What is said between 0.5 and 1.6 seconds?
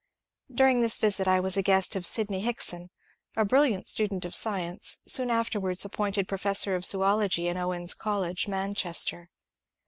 During this visit I was